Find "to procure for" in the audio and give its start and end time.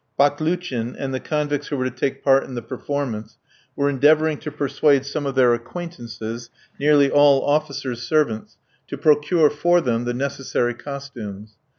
8.87-9.79